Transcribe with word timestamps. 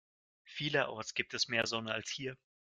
Vielerorts 0.45 1.13
gibt 1.13 1.35
es 1.35 1.47
mehr 1.47 1.67
Sonne 1.67 1.93
als 1.93 2.09
hier. 2.09 2.35